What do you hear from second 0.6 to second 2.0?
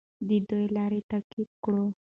لار تعقیب کړو.